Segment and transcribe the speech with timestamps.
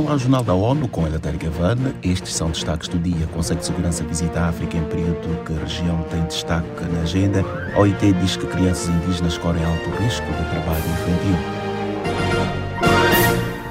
[0.00, 1.94] no ao Jornal da ONU com Elatéria Gavana.
[2.02, 3.26] Estes são destaques do dia.
[3.28, 7.44] Conselho de Segurança visita a África em período que a região tem destaque na agenda.
[7.74, 11.59] A OIT diz que crianças indígenas correm alto risco de trabalho infantil.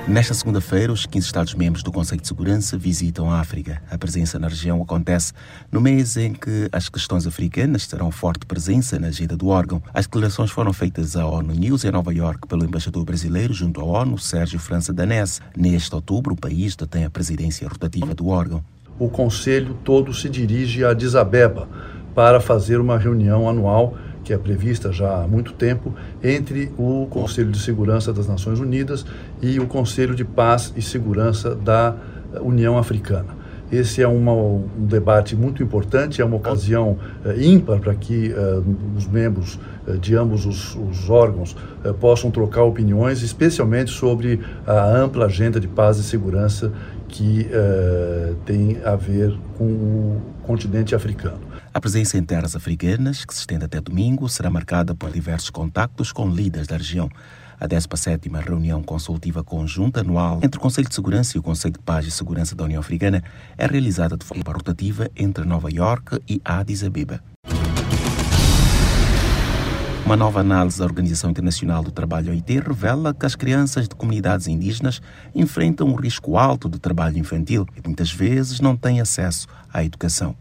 [0.10, 3.80] Nesta segunda-feira, os 15 Estados-membros do Conselho de Segurança visitam a África.
[3.92, 5.34] A presença na região acontece
[5.72, 9.84] no mês em que as questões africanas terão forte presença na agenda do órgão.
[9.94, 13.84] As declarações foram feitas à ONU News em Nova York pelo embaixador brasileiro junto à
[13.84, 15.42] ONU, Sérgio França Danese.
[15.56, 18.64] Neste outubro, o país detém a presidência rotativa do órgão.
[18.98, 21.70] O Conselho todo se dirige a Addis Abeba
[22.16, 27.52] para fazer uma reunião anual que é prevista já há muito tempo entre o Conselho
[27.52, 29.06] de Segurança das Nações Unidas
[29.42, 31.96] e o Conselho de Paz e Segurança da
[32.42, 33.39] União Africana.
[33.72, 38.64] Esse é uma, um debate muito importante, é uma ocasião uh, ímpar para que uh,
[38.98, 41.56] os membros uh, de ambos os, os órgãos
[42.00, 46.72] possam trocar opiniões, especialmente sobre a ampla agenda de paz e segurança
[47.08, 47.48] que
[48.46, 51.40] tem a ver com o continente africano.
[51.74, 56.12] A presença em terras africanas, que se estende até domingo, será marcada por diversos contactos
[56.12, 57.10] com líderes da região.
[57.60, 61.80] A 17 reunião consultiva conjunta anual entre o Conselho de Segurança e o Conselho de
[61.80, 63.22] Paz e Segurança da União Africana
[63.58, 67.22] é realizada de forma rotativa entre Nova York e Addis Abeba.
[70.06, 74.48] Uma nova análise da Organização Internacional do Trabalho OIT revela que as crianças de comunidades
[74.48, 75.02] indígenas
[75.36, 80.34] enfrentam um risco alto de trabalho infantil e muitas vezes não têm acesso à educação.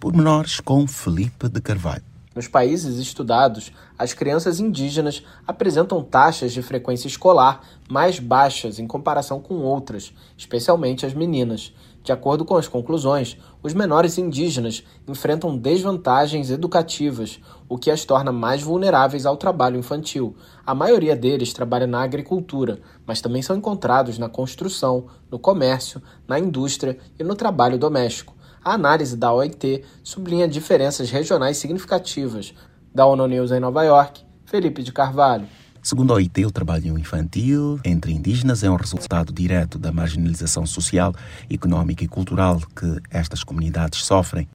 [0.00, 2.11] Pormenores com Felipe de Carvalho.
[2.34, 9.38] Nos países estudados, as crianças indígenas apresentam taxas de frequência escolar mais baixas em comparação
[9.38, 11.74] com outras, especialmente as meninas.
[12.02, 17.38] De acordo com as conclusões, os menores indígenas enfrentam desvantagens educativas,
[17.68, 20.34] o que as torna mais vulneráveis ao trabalho infantil.
[20.66, 26.38] A maioria deles trabalha na agricultura, mas também são encontrados na construção, no comércio, na
[26.38, 28.34] indústria e no trabalho doméstico.
[28.64, 32.54] A análise da OIT sublinha diferenças regionais significativas.
[32.94, 35.48] Da ONU News em Nova York, Felipe de Carvalho.
[35.82, 41.12] Segundo a OIT, o trabalho infantil entre indígenas é um resultado direto da marginalização social,
[41.50, 44.48] econômica e cultural que estas comunidades sofrem.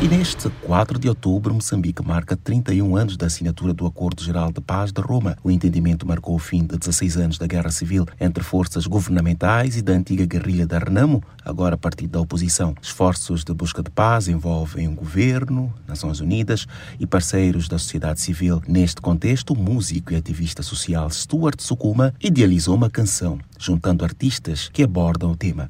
[0.00, 4.60] E neste 4 de outubro, Moçambique marca 31 anos da assinatura do Acordo Geral de
[4.60, 5.36] Paz de Roma.
[5.42, 9.82] O entendimento marcou o fim de 16 anos da guerra civil entre forças governamentais e
[9.82, 12.76] da antiga guerrilha da Renamo, agora partido da oposição.
[12.80, 16.64] Esforços de busca de paz envolvem o governo, Nações Unidas
[17.00, 18.62] e parceiros da sociedade civil.
[18.68, 24.84] Neste contexto, o músico e ativista social Stuart Sukuma idealizou uma canção, juntando artistas que
[24.84, 25.68] abordam o tema.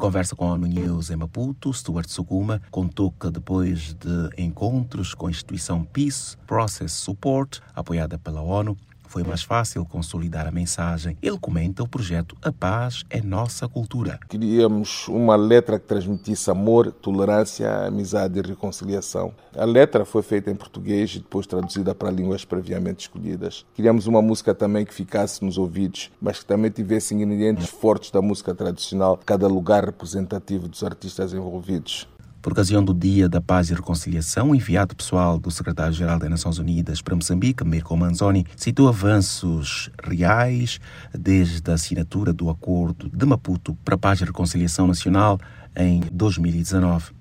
[0.00, 5.26] Conversa com a ONU News em Maputo, Stuart Suguma contou que depois de encontros com
[5.26, 8.78] a instituição Peace Process Support, apoiada pela ONU,
[9.10, 11.18] foi mais fácil consolidar a mensagem.
[11.20, 14.20] Ele comenta o projeto A Paz é Nossa Cultura.
[14.28, 19.34] Queríamos uma letra que transmitisse amor, tolerância, amizade e reconciliação.
[19.56, 23.66] A letra foi feita em português e depois traduzida para línguas previamente escolhidas.
[23.74, 28.22] Queríamos uma música também que ficasse nos ouvidos, mas que também tivesse ingredientes fortes da
[28.22, 32.06] música tradicional, cada lugar representativo dos artistas envolvidos.
[32.42, 36.58] Por ocasião do Dia da Paz e Reconciliação, o enviado pessoal do secretário-geral das Nações
[36.58, 40.80] Unidas para Moçambique, Mirko Manzoni, citou avanços reais
[41.12, 45.38] desde a assinatura do Acordo de Maputo para a Paz e Reconciliação Nacional
[45.76, 47.12] em 2019.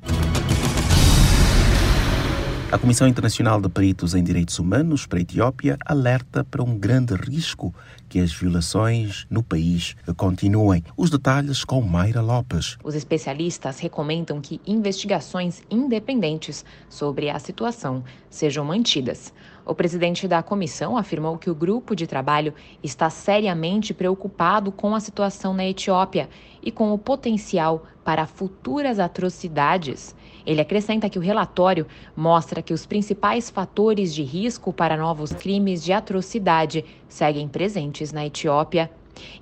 [2.72, 7.16] A Comissão Internacional de Peritos em Direitos Humanos para a Etiópia alerta para um grande
[7.16, 7.74] risco
[8.08, 10.84] que as violações no país continuem.
[10.96, 12.78] Os detalhes com Mayra Lopes.
[12.84, 19.34] Os especialistas recomendam que investigações independentes sobre a situação sejam mantidas.
[19.70, 25.00] O presidente da comissão afirmou que o grupo de trabalho está seriamente preocupado com a
[25.00, 26.28] situação na Etiópia
[26.60, 30.16] e com o potencial para futuras atrocidades.
[30.44, 31.86] Ele acrescenta que o relatório
[32.16, 38.26] mostra que os principais fatores de risco para novos crimes de atrocidade seguem presentes na
[38.26, 38.90] Etiópia.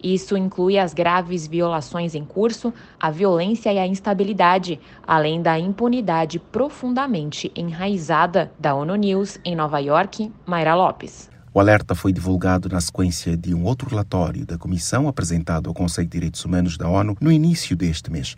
[0.04, 6.40] Isso inclui as graves violações em curso, a violência e a instabilidade, além da impunidade
[6.40, 11.30] profundamente enraizada da ONU News em Nova York, Mayra Lopes.
[11.54, 16.08] O alerta foi divulgado na sequência de um outro relatório da Comissão apresentado ao Conselho
[16.08, 18.38] de Direitos Humanos da ONU no início deste mês.